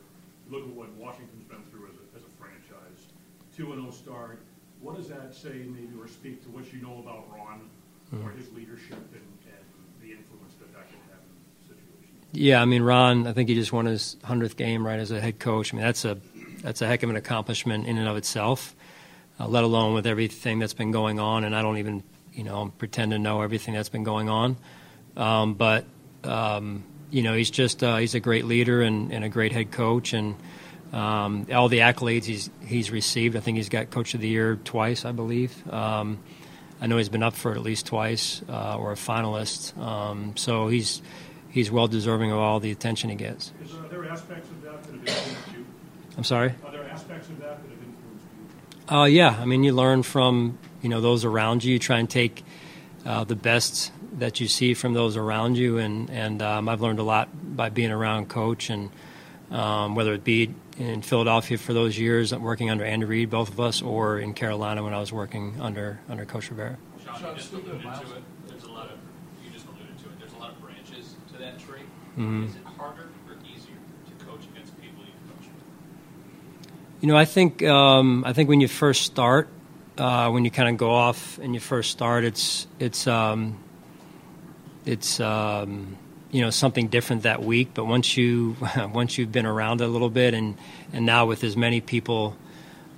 Look 0.50 0.62
at 0.62 0.74
what 0.74 0.92
Washington's 0.94 1.44
been 1.44 1.62
through 1.70 1.90
as 1.90 1.96
a, 1.98 2.04
as 2.16 2.22
a 2.22 2.32
franchise. 2.38 3.10
Two 3.56 3.72
and 3.72 3.84
oh 3.86 3.90
start. 3.90 4.38
What 4.80 4.96
does 4.96 5.08
that 5.08 5.34
say, 5.34 5.66
maybe, 5.66 5.94
or 5.98 6.08
speak 6.08 6.42
to 6.44 6.50
what 6.50 6.72
you 6.72 6.82
know 6.82 6.98
about 6.98 7.26
Ron 7.30 7.68
or 8.12 8.30
his 8.32 8.52
leadership 8.52 8.98
and, 9.14 9.28
and 9.46 9.66
the 10.02 10.10
influence 10.10 10.54
that 10.58 10.70
that 10.74 10.86
can 10.90 11.02
have 11.10 11.22
in 11.22 11.38
situations? 11.66 12.21
Yeah, 12.32 12.62
I 12.62 12.64
mean 12.64 12.82
Ron, 12.82 13.26
I 13.26 13.32
think 13.32 13.50
he 13.50 13.54
just 13.54 13.72
won 13.72 13.84
his 13.84 14.16
hundredth 14.24 14.56
game 14.56 14.86
right 14.86 14.98
as 14.98 15.10
a 15.10 15.20
head 15.20 15.38
coach. 15.38 15.72
I 15.72 15.76
mean 15.76 15.84
that's 15.84 16.04
a 16.06 16.18
that's 16.62 16.80
a 16.80 16.86
heck 16.86 17.02
of 17.02 17.10
an 17.10 17.16
accomplishment 17.16 17.86
in 17.86 17.98
and 17.98 18.08
of 18.08 18.16
itself, 18.16 18.74
uh, 19.38 19.46
let 19.46 19.64
alone 19.64 19.92
with 19.92 20.06
everything 20.06 20.58
that's 20.58 20.74
been 20.74 20.92
going 20.92 21.20
on. 21.20 21.44
And 21.44 21.54
I 21.54 21.60
don't 21.60 21.76
even 21.76 22.02
you 22.32 22.44
know 22.44 22.72
pretend 22.78 23.12
to 23.12 23.18
know 23.18 23.42
everything 23.42 23.74
that's 23.74 23.90
been 23.90 24.04
going 24.04 24.30
on, 24.30 24.56
um, 25.16 25.54
but 25.54 25.84
um, 26.24 26.84
you 27.10 27.22
know 27.22 27.34
he's 27.34 27.50
just 27.50 27.82
uh, 27.82 27.98
he's 27.98 28.14
a 28.14 28.20
great 28.20 28.46
leader 28.46 28.80
and, 28.80 29.12
and 29.12 29.24
a 29.24 29.28
great 29.28 29.52
head 29.52 29.70
coach 29.70 30.12
and. 30.12 30.34
Um, 30.92 31.46
all 31.50 31.70
the 31.70 31.78
accolades 31.78 32.24
he's 32.24 32.50
he's 32.60 32.90
received. 32.90 33.34
I 33.34 33.40
think 33.40 33.56
he's 33.56 33.70
got 33.70 33.88
Coach 33.88 34.12
of 34.12 34.20
the 34.20 34.28
Year 34.28 34.56
twice, 34.56 35.06
I 35.06 35.12
believe. 35.12 35.66
Um, 35.72 36.18
I 36.82 36.86
know 36.86 36.98
he's 36.98 37.08
been 37.08 37.22
up 37.22 37.32
for 37.32 37.52
at 37.52 37.62
least 37.62 37.86
twice 37.86 38.42
uh, 38.46 38.76
or 38.76 38.92
a 38.92 38.94
finalist. 38.94 39.74
Um, 39.78 40.36
so 40.36 40.68
he's 40.68 41.00
he's 41.52 41.70
well 41.70 41.86
deserving 41.86 42.32
of 42.32 42.38
all 42.38 42.58
the 42.58 42.70
attention 42.72 43.10
he 43.10 43.16
gets. 43.16 43.52
Is 43.62 43.72
there, 43.72 43.80
are 43.80 43.88
there 43.88 44.04
aspects 44.10 44.48
of 44.50 44.62
that 44.62 44.82
that 44.82 44.92
have 44.92 45.06
influenced 45.06 45.52
you? 45.52 45.66
I'm 46.16 46.24
sorry. 46.24 46.54
Are 46.64 46.72
there 46.72 46.88
aspects 46.88 47.28
of 47.28 47.38
that 47.40 47.62
that 47.62 47.70
have 47.70 47.82
influenced 47.82 48.26
you? 48.90 48.96
Uh, 48.96 49.04
yeah, 49.04 49.36
I 49.40 49.44
mean 49.44 49.62
you 49.62 49.72
learn 49.72 50.02
from 50.02 50.58
you 50.80 50.88
know 50.88 51.00
those 51.00 51.24
around 51.24 51.62
you. 51.62 51.74
You 51.74 51.78
try 51.78 51.98
and 51.98 52.10
take 52.10 52.42
uh, 53.06 53.24
the 53.24 53.36
best 53.36 53.92
that 54.18 54.40
you 54.40 54.48
see 54.48 54.74
from 54.74 54.92
those 54.92 55.16
around 55.16 55.56
you, 55.56 55.78
and 55.78 56.10
and 56.10 56.42
um, 56.42 56.68
I've 56.68 56.80
learned 56.80 56.98
a 56.98 57.04
lot 57.04 57.28
by 57.56 57.68
being 57.68 57.92
around 57.92 58.28
Coach, 58.28 58.70
and 58.70 58.90
um, 59.50 59.94
whether 59.94 60.12
it 60.14 60.24
be 60.24 60.54
in 60.78 61.02
Philadelphia 61.02 61.58
for 61.58 61.72
those 61.72 61.98
years 61.98 62.34
working 62.34 62.70
under 62.70 62.84
Andy 62.84 63.04
Reid, 63.04 63.30
both 63.30 63.50
of 63.50 63.60
us, 63.60 63.82
or 63.82 64.18
in 64.18 64.34
Carolina 64.34 64.82
when 64.82 64.94
I 64.94 65.00
was 65.00 65.12
working 65.12 65.60
under 65.60 66.00
under 66.08 66.24
Coach 66.24 66.50
Rivera. 66.50 66.78
Sean, 67.04 67.20
you 67.22 67.34
just 67.36 67.52
alluded 67.52 67.82
to 67.82 67.88
it. 67.88 68.22
There's 68.48 68.64
a 68.64 68.70
lot 68.70 68.90
of, 68.90 68.98
you 69.44 69.50
just 69.50 69.66
alluded 69.66 69.98
to 69.98 70.08
it. 70.08 70.18
There's 70.18 70.32
a 70.32 70.38
lot 70.38 70.50
of 70.50 70.60
branches 70.60 71.14
to 71.32 71.38
that 71.38 71.58
Mhm. 72.18 72.46
Is 72.48 72.54
it 72.54 72.62
harder 72.78 73.02
or 73.28 73.34
easier 73.44 73.74
to 74.18 74.24
coach 74.24 74.44
against 74.52 74.78
people 74.80 75.02
you've 75.04 75.34
coached 75.36 75.48
with? 75.54 77.02
You 77.02 77.08
know, 77.08 77.16
I 77.16 77.24
think 77.24 77.62
um, 77.62 78.24
I 78.26 78.32
think 78.32 78.48
when 78.48 78.60
you 78.60 78.68
first 78.68 79.02
start, 79.02 79.48
uh, 79.98 80.30
when 80.30 80.44
you 80.44 80.50
kind 80.50 80.68
of 80.68 80.76
go 80.76 80.90
off 80.90 81.38
and 81.38 81.54
you 81.54 81.60
first 81.60 81.90
start, 81.90 82.24
it's 82.24 82.66
it's 82.78 83.06
um, 83.06 83.56
it's 84.84 85.20
um, 85.20 85.96
you 86.30 86.42
know 86.42 86.50
something 86.50 86.88
different 86.88 87.22
that 87.22 87.42
week. 87.42 87.70
But 87.74 87.86
once 87.86 88.16
you 88.16 88.56
once 88.92 89.18
you've 89.18 89.32
been 89.32 89.46
around 89.46 89.80
a 89.80 89.86
little 89.88 90.10
bit, 90.10 90.34
and 90.34 90.56
and 90.92 91.06
now 91.06 91.26
with 91.26 91.44
as 91.44 91.56
many 91.56 91.80
people, 91.80 92.36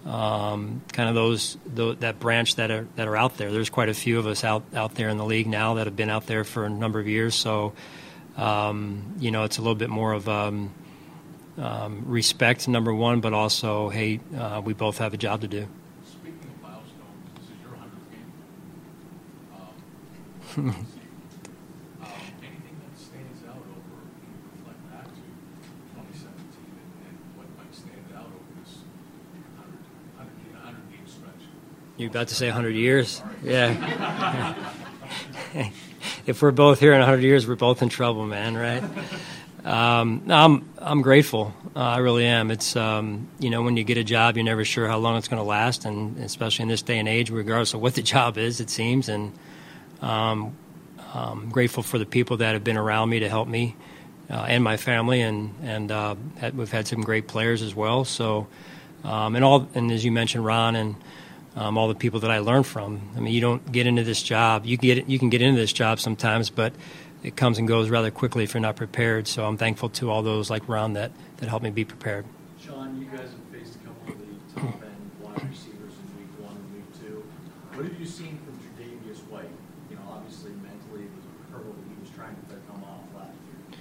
um, 0.07 0.83
kind 0.93 1.09
of 1.09 1.15
those 1.15 1.57
tho- 1.67 1.95
that 1.95 2.19
branch 2.21 2.57
that 2.57 2.71
are 2.71 2.87
that 2.97 3.07
are 3.09 3.17
out 3.17 3.37
there. 3.37 3.53
There's 3.53 3.71
quite 3.71 3.89
a 3.89 3.95
few 3.95 4.19
of 4.19 4.27
us 4.27 4.45
out 4.45 4.65
out 4.75 4.95
there 4.97 5.09
in 5.09 5.19
the 5.19 5.25
league 5.25 5.47
now 5.47 5.75
that 5.75 5.87
have 5.87 5.97
been 5.97 6.11
out 6.11 6.27
there 6.27 6.45
for 6.45 6.65
a 6.65 6.71
number 6.71 6.99
of 6.99 7.07
years. 7.09 7.35
So 7.35 7.73
um, 8.37 9.15
you 9.19 9.31
know, 9.31 9.45
it's 9.45 9.59
a 9.59 9.61
little 9.61 9.75
bit 9.75 9.91
more 9.91 10.13
of 10.13 10.29
um, 10.29 10.73
um, 11.59 12.03
respect, 12.07 12.67
number 12.69 12.93
one, 12.93 13.21
but 13.21 13.33
also, 13.33 13.89
hey, 13.89 14.21
uh, 14.37 14.61
we 14.65 14.75
both 14.75 14.99
have 14.99 15.15
a 15.15 15.17
job 15.17 15.41
to 15.43 15.49
do. 15.49 15.69
Speaking 16.05 16.39
of 16.43 16.63
milestones, 16.63 16.95
this 17.37 17.45
is 17.45 17.51
your 17.63 17.77
hundredth 17.77 18.11
game. 18.11 18.33
Um, 20.57 20.69
um, 20.69 20.87
anything 22.43 22.79
that 22.79 22.97
stands 22.97 23.43
out 23.49 23.57
over, 23.57 23.99
you 24.23 24.39
reflect 24.55 24.81
back 24.91 25.05
to 25.05 25.23
2017 25.95 26.63
and, 26.63 27.09
and 27.09 27.19
what 27.35 27.47
might 27.59 27.75
stand 27.75 28.07
out 28.15 28.27
over 28.27 28.61
this 28.61 28.79
100, 29.57 29.79
100, 30.17 30.55
100 30.55 30.91
game 30.93 31.07
stretch? 31.07 31.43
You're 31.97 32.11
about 32.11 32.29
to 32.29 32.35
say 32.37 32.47
100 32.47 32.77
years? 32.77 33.23
Yeah. 33.43 34.55
if 36.27 36.43
we're 36.43 36.53
both 36.53 36.81
here 36.81 36.93
in 36.93 37.01
100 37.01 37.23
years, 37.23 37.47
we're 37.47 37.55
both 37.55 37.83
in 37.83 37.89
trouble, 37.89 38.27
man, 38.27 38.57
right? 38.57 38.83
Um, 39.65 40.27
I'm 40.29 40.69
I'm 40.79 41.01
grateful. 41.01 41.55
Uh, 41.75 41.81
I 41.81 41.99
really 41.99 42.27
am. 42.27 42.51
It's 42.51 42.77
um, 42.77 43.29
you 43.39 43.49
know 43.49 43.63
when 43.63 43.79
you 43.79 43.85
get 43.85 43.97
a 43.97 44.05
job, 44.05 44.37
you're 44.37 44.45
never 44.45 44.65
sure 44.65 44.87
how 44.87 44.99
long 44.99 45.17
it's 45.17 45.29
going 45.29 45.43
to 45.43 45.49
last, 45.49 45.87
and 45.87 46.19
especially 46.19 46.65
in 46.65 46.69
this 46.69 46.83
day 46.83 46.99
and 46.99 47.09
age, 47.09 47.31
regardless 47.31 47.73
of 47.73 47.81
what 47.81 47.95
the 47.95 48.03
job 48.15 48.37
is, 48.37 48.61
it 48.61 48.69
seems. 48.69 49.09
And 49.09 49.33
um, 50.03 50.55
I'm 51.15 51.49
grateful 51.49 51.83
for 51.83 51.99
the 51.99 52.05
people 52.05 52.39
that 52.39 52.53
have 52.53 52.63
been 52.63 52.77
around 52.77 53.09
me 53.09 53.21
to 53.21 53.29
help 53.29 53.49
me 53.49 53.75
uh, 54.29 54.45
and 54.49 54.63
my 54.63 54.77
family, 54.77 55.23
and 55.23 55.55
and 55.63 55.91
uh, 55.91 56.15
we've 56.53 56.71
had 56.71 56.87
some 56.87 57.01
great 57.01 57.27
players 57.27 57.63
as 57.63 57.75
well. 57.75 58.05
So, 58.05 58.47
um, 59.03 59.35
and 59.35 59.43
all 59.43 59.67
and 59.75 59.91
as 59.91 60.05
you 60.05 60.13
mentioned, 60.13 60.45
Ron 60.45 60.77
and 60.77 60.97
um, 61.57 61.79
all 61.79 61.89
the 61.89 61.95
people 61.95 62.21
that 62.21 62.31
I 62.31 62.39
learned 62.39 62.67
from. 62.67 63.01
I 63.17 63.21
mean, 63.21 63.33
you 63.33 63.41
don't 63.41 63.71
get 63.71 63.87
into 63.87 64.03
this 64.03 64.23
job. 64.23 64.67
You 64.67 64.77
can 64.77 64.87
get 64.87 65.09
you 65.09 65.19
can 65.19 65.31
get 65.31 65.43
into 65.43 65.61
this 65.61 65.73
job 65.73 66.01
sometimes, 66.01 66.51
but 66.51 66.73
it 67.23 67.37
comes 67.37 67.59
and 67.59 67.67
goes 67.67 67.91
rather 67.91 68.11
quickly 68.11 68.45
if 68.45 68.55
you're 68.55 68.61
not 68.61 68.77
prepared. 68.77 69.29
So 69.29 69.45
I'm 69.45 69.57
thankful 69.57 69.89
to 69.91 70.11
all 70.11 70.23
those 70.23 70.51
like 70.51 70.69
Ron 70.69 70.95
that 70.95 71.13
that 71.39 71.49
helped 71.49 71.65
me 71.65 71.71
be 71.71 71.85
prepared. 71.85 72.25
Sean, 72.61 73.01
you 73.01 73.07
guys 73.07 73.21
have 73.21 73.61
faced 73.61 73.77
a 73.77 73.79
couple 73.87 74.13
of 74.15 74.19
the 74.19 74.61
top 74.61 74.83
end 74.83 75.11
wide 75.21 75.51
receivers 75.51 75.93
in 75.95 76.19
week 76.19 76.33
one 76.39 76.57
and 76.57 76.75
week 76.75 77.01
two. 77.01 77.23
What 77.75 77.87
have 77.87 78.01
you 78.01 78.07
seen 78.07 78.39
from 78.45 78.59
Tre'Davious 78.59 79.19
White? 79.31 79.49
You 79.91 79.97
know, 79.97 80.03
obviously 80.11 80.53
mentally 80.53 81.05
it 81.05 81.11
was 81.15 81.25
a 81.25 81.53
hurdle 81.53 81.73
that 81.73 81.89
he 81.89 82.01
was 82.01 82.11
trying 82.11 82.35
to 82.35 82.57
come 82.71 82.83
off 82.85 83.05
last 83.15 83.33
year. 83.47 83.79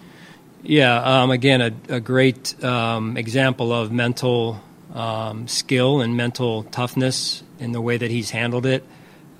Yeah, 0.61 1.21
um, 1.23 1.31
again, 1.31 1.61
a, 1.61 1.95
a 1.95 1.99
great 1.99 2.63
um, 2.63 3.17
example 3.17 3.73
of 3.73 3.91
mental 3.91 4.61
um, 4.93 5.47
skill 5.47 6.01
and 6.01 6.15
mental 6.15 6.63
toughness 6.63 7.43
in 7.63 7.71
the 7.71 7.81
way 7.81 7.97
that 7.97 8.11
he's 8.11 8.29
handled 8.29 8.65
it. 8.65 8.83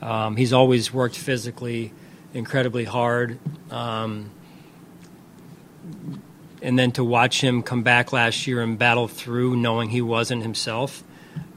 Um, 0.01 0.35
he's 0.35 0.53
always 0.53 0.93
worked 0.93 1.17
physically 1.17 1.93
incredibly 2.33 2.85
hard. 2.85 3.37
Um, 3.69 4.31
and 6.61 6.79
then 6.79 6.91
to 6.93 7.03
watch 7.03 7.41
him 7.41 7.61
come 7.61 7.83
back 7.83 8.13
last 8.13 8.47
year 8.47 8.61
and 8.61 8.79
battle 8.79 9.07
through 9.07 9.57
knowing 9.57 9.89
he 9.89 10.01
wasn't 10.01 10.41
himself, 10.41 11.03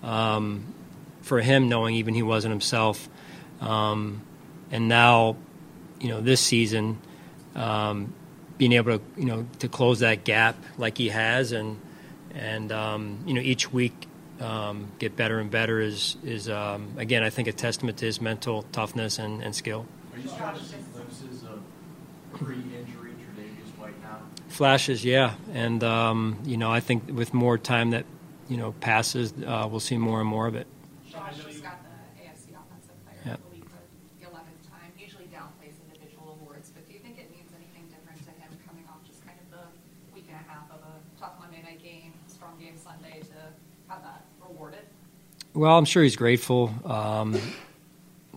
um, 0.03 0.75
for 1.23 1.41
him 1.41 1.69
knowing 1.69 1.95
even 1.95 2.15
he 2.15 2.23
wasn't 2.23 2.51
himself, 2.51 3.09
um, 3.61 4.21
and 4.71 4.89
now, 4.89 5.37
you 6.01 6.09
know, 6.09 6.21
this 6.21 6.41
season, 6.41 6.99
um, 7.55 8.13
being 8.59 8.73
able 8.73 8.99
to 8.99 9.05
you 9.17 9.27
know 9.27 9.47
to 9.61 9.69
close 9.69 10.01
that 10.01 10.25
gap 10.25 10.57
like 10.77 10.99
he 10.99 11.09
has, 11.09 11.53
and 11.53 11.79
and 12.35 12.73
um, 12.73 13.19
you 13.27 13.35
know 13.35 13.41
each 13.41 13.73
week 13.73 14.09
um, 14.41 14.89
get 14.99 15.17
better 15.17 15.39
and 15.39 15.51
better 15.51 15.81
is 15.81 16.17
is 16.25 16.49
um, 16.49 16.89
again 16.99 17.23
I 17.23 17.31
think 17.31 17.49
a 17.49 17.53
testament 17.53 17.99
to 17.99 18.07
his 18.07 18.21
mental 18.21 18.63
toughness 18.73 19.19
and, 19.19 19.43
and 19.43 19.55
skill. 19.55 19.87
Are 20.15 20.19
you 20.19 20.29
starting 20.29 20.61
to 20.61 20.67
see 20.67 20.77
glimpses 20.95 21.43
of 21.45 21.61
pre-injury 22.35 23.13
Tre'Davious 23.13 23.79
White 23.79 24.01
now? 24.03 24.19
Flashes, 24.49 25.05
yeah, 25.05 25.35
and 25.53 25.83
um, 25.85 26.39
you 26.45 26.57
know 26.57 26.71
I 26.71 26.81
think 26.81 27.05
with 27.13 27.35
more 27.35 27.59
time 27.59 27.91
that 27.91 28.05
you 28.49 28.57
know 28.57 28.73
passes, 28.81 29.33
uh, 29.45 29.67
we'll 29.71 29.81
see 29.81 29.99
more 29.99 30.21
and 30.21 30.29
more 30.29 30.47
of 30.47 30.55
it. 30.55 30.67
Josh 31.11 31.37
just 31.37 31.63
got 31.63 31.79
the 31.85 32.23
AFC 32.23 32.53
Offensive 32.55 32.97
Player 33.05 33.21
Yeah. 33.27 33.35
of 33.35 33.43
the 33.45 33.51
Week 33.57 33.65
for 33.65 33.81
the 34.21 34.29
eleventh 34.31 34.63
time. 34.71 34.93
Usually 34.99 35.25
downplays 35.33 35.77
individual 35.89 36.39
awards, 36.41 36.71
but 36.71 36.87
do 36.87 36.93
you 36.95 37.01
think 37.01 37.19
it 37.19 37.31
means 37.33 37.51
anything 37.57 37.85
different 37.93 38.21
to 38.25 38.33
him 38.37 38.49
coming 38.69 38.85
off 38.89 39.01
just 39.07 39.25
kind 39.27 39.37
of 39.41 39.49
the 39.53 39.65
week 40.15 40.27
and 40.29 40.37
a 40.41 40.45
half 40.49 40.69
of 40.71 40.81
a 40.81 40.95
tough 41.21 41.37
Monday 41.41 41.61
night 41.63 41.83
game, 41.83 42.13
strong 42.29 42.57
game 42.61 42.77
Sunday 42.77 43.21
to 43.21 43.53
have 43.89 44.03
that 44.03 44.25
rewarded? 44.49 44.81
Well, 45.55 45.77
I'm 45.77 45.85
sure 45.85 46.03
he's 46.03 46.17
grateful. 46.17 46.73
Um, 46.85 47.39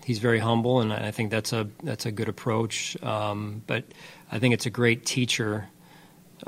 he's 0.06 0.20
very 0.20 0.40
humble, 0.40 0.80
and 0.80 0.92
I 0.92 1.12
think 1.12 1.32
that's 1.32 1.54
a 1.54 1.68
that's 1.84 2.06
a 2.06 2.12
good 2.12 2.30
approach. 2.30 3.02
Um, 3.04 3.62
but 3.68 3.84
I 4.32 4.40
think 4.40 4.54
it's 4.54 4.66
a 4.66 4.70
great 4.70 5.06
teacher. 5.06 5.68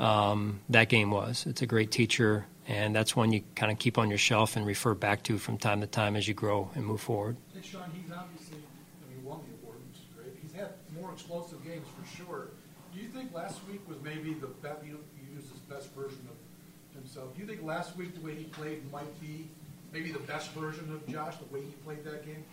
Um, 0.00 0.60
that 0.70 0.88
game 0.88 1.10
was. 1.10 1.46
It's 1.46 1.62
a 1.62 1.66
great 1.66 1.90
teacher, 1.90 2.46
and 2.66 2.96
that's 2.96 3.14
one 3.14 3.32
you 3.32 3.42
kind 3.54 3.70
of 3.70 3.78
keep 3.78 3.98
on 3.98 4.08
your 4.08 4.18
shelf 4.18 4.56
and 4.56 4.66
refer 4.66 4.94
back 4.94 5.22
to 5.24 5.38
from 5.38 5.58
time 5.58 5.80
to 5.82 5.86
time 5.86 6.16
as 6.16 6.26
you 6.26 6.34
grow 6.34 6.70
and 6.74 6.84
move 6.86 7.00
forward. 7.00 7.36
Hey, 7.54 7.60
Sean, 7.62 7.90
he's 7.92 8.10
obviously, 8.10 8.56
I 8.56 9.14
mean, 9.14 9.24
won 9.24 9.40
the 9.46 9.62
award, 9.62 9.78
which 9.88 10.00
is 10.00 10.08
great. 10.16 10.34
He's 10.42 10.52
had 10.52 10.70
more 10.98 11.12
explosive 11.12 11.62
games 11.64 11.86
for 11.94 12.16
sure. 12.16 12.48
Do 12.94 13.00
you 13.00 13.08
think 13.08 13.34
last 13.34 13.60
week 13.70 13.86
was 13.88 13.98
maybe 14.02 14.34
the 14.34 14.48
best, 14.48 14.84
you 14.84 14.98
you 15.20 15.36
used 15.36 15.52
his 15.52 15.60
best 15.68 15.92
version 15.94 16.26
of 16.30 16.36
himself? 16.94 17.34
Do 17.34 17.40
you 17.40 17.46
think 17.46 17.62
last 17.62 17.96
week, 17.96 18.14
the 18.14 18.20
way 18.20 18.34
he 18.34 18.44
played 18.44 18.90
might 18.92 19.20
be 19.20 19.48
maybe 19.92 20.12
the 20.12 20.18
best 20.20 20.52
version 20.52 20.92
of 20.92 21.06
Josh, 21.06 21.36
the 21.36 21.54
way 21.54 21.62
he 21.62 21.72
played 21.84 22.04
that 22.04 22.24
game? 22.24 22.44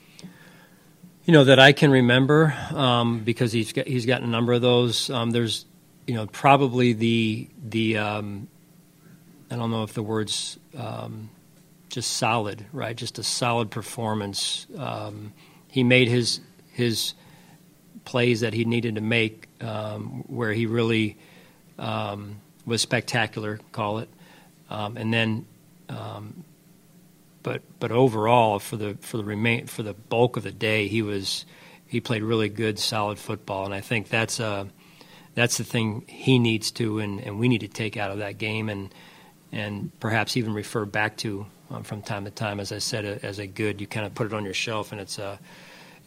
You 1.25 1.34
know 1.34 1.43
that 1.43 1.60
I 1.60 1.74
can 1.74 1.91
remember 1.91 2.53
um, 2.74 3.19
because 3.19 3.51
he's 3.51 3.72
got, 3.74 3.88
he's 3.88 4.05
gotten 4.05 4.27
a 4.27 4.31
number 4.31 4.53
of 4.53 4.62
those. 4.62 5.10
Um, 5.10 5.31
there's, 5.31 5.65
you 6.08 6.15
know, 6.15 6.25
probably 6.27 6.93
the 6.93 7.48
the 7.63 7.98
um, 7.98 8.48
I 9.51 9.55
don't 9.55 9.72
know 9.72 9.84
if 9.84 9.93
the 9.93 10.03
words 10.03 10.58
um, 10.77 11.29
just 11.89 12.12
solid, 12.12 12.65
right? 12.72 12.96
Just 12.96 13.19
a 13.19 13.24
solid 13.24 13.69
performance. 13.69 14.65
Um, 14.77 15.34
he 15.67 15.84
made 15.84 16.08
his 16.08 16.39
his 16.72 17.13
plays 18.05 18.39
that 18.41 18.53
he 18.53 18.65
needed 18.65 18.96
to 18.96 19.01
make, 19.01 19.48
um, 19.62 20.24
where 20.27 20.53
he 20.53 20.65
really 20.65 21.17
was 21.77 22.81
spectacular. 22.81 23.60
Call 23.72 24.00
it, 24.00 24.10
um, 24.69 24.97
and 24.97 25.13
then. 25.13 25.45
Um, 25.89 26.43
but 27.41 27.61
but 27.79 27.91
overall, 27.91 28.59
for 28.59 28.75
the 28.75 28.97
for 28.99 29.17
the 29.17 29.23
remain 29.23 29.67
for 29.67 29.81
the 29.81 29.93
bulk 29.93 30.38
of 30.38 30.43
the 30.43 30.51
day, 30.51 30.88
he 30.88 31.01
was 31.01 31.45
he 31.88 32.01
played 32.01 32.21
really 32.21 32.49
good, 32.49 32.77
solid 32.77 33.17
football, 33.17 33.65
and 33.65 33.73
I 33.73 33.81
think 33.81 34.09
that's 34.09 34.39
uh 34.39 34.65
that's 35.35 35.57
the 35.57 35.63
thing 35.63 36.03
he 36.07 36.38
needs 36.38 36.71
to 36.71 36.99
and, 36.99 37.21
and 37.21 37.39
we 37.39 37.47
need 37.47 37.61
to 37.61 37.67
take 37.67 37.95
out 37.97 38.11
of 38.11 38.17
that 38.17 38.38
game 38.38 38.69
and 38.69 38.93
and 39.51 39.97
perhaps 39.99 40.38
even 40.38 40.53
refer 40.53 40.85
back 40.85 41.17
to 41.17 41.45
um, 41.71 41.83
from 41.83 42.01
time 42.01 42.25
to 42.25 42.31
time. 42.31 42.59
As 42.59 42.71
I 42.71 42.79
said, 42.79 43.05
uh, 43.05 43.25
as 43.25 43.39
a 43.39 43.47
good, 43.47 43.81
you 43.81 43.88
kind 43.88 44.05
of 44.05 44.13
put 44.13 44.27
it 44.27 44.33
on 44.33 44.43
your 44.43 44.53
shelf, 44.53 44.91
and 44.91 44.99
it's 44.99 45.17
a 45.17 45.39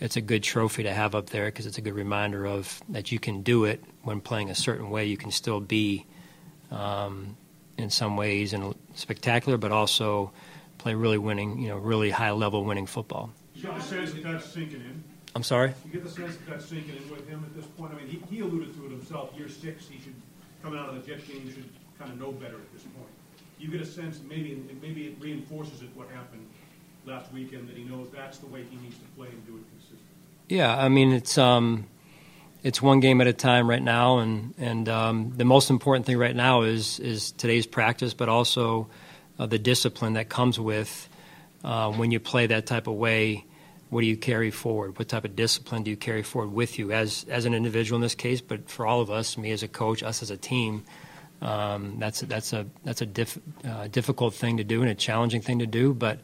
it's 0.00 0.16
a 0.16 0.20
good 0.20 0.42
trophy 0.42 0.82
to 0.84 0.92
have 0.92 1.14
up 1.14 1.30
there 1.30 1.46
because 1.46 1.66
it's 1.66 1.78
a 1.78 1.80
good 1.80 1.94
reminder 1.94 2.46
of 2.46 2.80
that 2.88 3.10
you 3.10 3.18
can 3.18 3.42
do 3.42 3.64
it 3.64 3.82
when 4.02 4.20
playing 4.20 4.50
a 4.50 4.54
certain 4.54 4.90
way. 4.90 5.06
You 5.06 5.16
can 5.16 5.30
still 5.30 5.60
be 5.60 6.06
um, 6.70 7.36
in 7.78 7.90
some 7.90 8.16
ways 8.16 8.52
and 8.52 8.74
spectacular, 8.94 9.58
but 9.58 9.72
also 9.72 10.32
play 10.78 10.94
really 10.94 11.18
winning, 11.18 11.60
you 11.60 11.68
know, 11.68 11.76
really 11.76 12.10
high 12.10 12.30
level 12.30 12.64
winning 12.64 12.86
football. 12.86 13.32
You 13.54 13.62
get 13.62 13.74
the 13.76 13.82
sense 13.82 14.12
that 14.12 14.22
that's 14.22 14.46
sinking 14.46 14.80
in? 14.80 15.04
I'm 15.34 15.42
sorry. 15.42 15.72
You 15.86 15.92
get 15.92 16.04
the 16.04 16.10
sense 16.10 16.36
that 16.36 16.46
that's 16.48 16.66
sinking 16.66 16.96
in 16.96 17.10
with 17.10 17.28
him 17.28 17.44
at 17.44 17.54
this 17.54 17.66
point? 17.66 17.92
I 17.94 17.96
mean, 17.96 18.08
he, 18.08 18.22
he 18.34 18.40
alluded 18.42 18.74
to 18.76 18.86
it 18.86 18.90
himself, 18.90 19.30
year 19.36 19.48
six, 19.48 19.88
he 19.88 20.00
should, 20.00 20.14
coming 20.62 20.78
out 20.78 20.88
of 20.88 20.94
the 20.94 21.00
Jet 21.00 21.26
game, 21.26 21.48
should 21.52 21.68
kind 21.98 22.12
of 22.12 22.18
know 22.18 22.32
better 22.32 22.56
at 22.56 22.72
this 22.72 22.82
point. 22.82 23.08
You 23.58 23.68
get 23.68 23.80
a 23.80 23.86
sense, 23.86 24.20
maybe, 24.28 24.62
maybe 24.82 25.06
it 25.06 25.16
reinforces 25.20 25.82
it, 25.82 25.88
what 25.94 26.08
happened 26.08 26.46
last 27.06 27.32
weekend, 27.32 27.68
that 27.68 27.76
he 27.76 27.84
knows 27.84 28.08
that's 28.12 28.38
the 28.38 28.46
way 28.46 28.64
he 28.68 28.76
needs 28.76 28.96
to 28.98 29.04
play 29.16 29.28
and 29.28 29.46
do 29.46 29.56
it 29.56 29.64
consistently. 29.70 30.06
Yeah, 30.48 30.76
I 30.76 30.88
mean 30.88 31.12
it's 31.12 31.38
um, 31.38 31.86
it's 32.62 32.80
one 32.80 33.00
game 33.00 33.20
at 33.20 33.26
a 33.26 33.32
time 33.32 33.68
right 33.68 33.82
now, 33.82 34.18
and 34.18 34.54
and 34.58 34.88
um, 34.88 35.32
the 35.36 35.44
most 35.44 35.70
important 35.70 36.06
thing 36.06 36.16
right 36.16 36.34
now 36.34 36.62
is 36.62 37.00
is 37.00 37.32
today's 37.32 37.66
practice, 37.66 38.14
but 38.14 38.28
also 38.28 38.88
uh, 39.38 39.46
the 39.46 39.58
discipline 39.58 40.14
that 40.14 40.28
comes 40.28 40.60
with 40.60 41.08
uh, 41.64 41.90
when 41.92 42.10
you 42.10 42.20
play 42.20 42.46
that 42.46 42.66
type 42.66 42.86
of 42.86 42.94
way. 42.94 43.44
What 43.90 44.00
do 44.00 44.06
you 44.06 44.16
carry 44.16 44.50
forward? 44.50 44.98
What 44.98 45.08
type 45.08 45.26
of 45.26 45.36
discipline 45.36 45.82
do 45.82 45.90
you 45.90 45.98
carry 45.98 46.22
forward 46.22 46.52
with 46.52 46.78
you 46.78 46.92
as 46.92 47.26
as 47.28 47.44
an 47.44 47.52
individual 47.52 47.96
in 47.96 48.02
this 48.02 48.14
case, 48.14 48.40
but 48.40 48.70
for 48.70 48.86
all 48.86 49.00
of 49.00 49.10
us, 49.10 49.36
me 49.36 49.50
as 49.50 49.62
a 49.62 49.68
coach, 49.68 50.02
us 50.02 50.22
as 50.22 50.30
a 50.30 50.36
team? 50.36 50.84
Um, 51.42 51.98
that's 51.98 52.20
that's 52.20 52.52
a 52.52 52.66
that's 52.84 53.02
a 53.02 53.06
diff, 53.06 53.36
uh, 53.68 53.88
difficult 53.88 54.34
thing 54.34 54.58
to 54.58 54.64
do 54.64 54.80
and 54.82 54.90
a 54.90 54.94
challenging 54.94 55.42
thing 55.42 55.58
to 55.58 55.66
do, 55.66 55.92
but 55.92 56.20